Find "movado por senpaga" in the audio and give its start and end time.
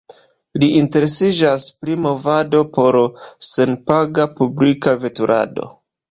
2.05-4.25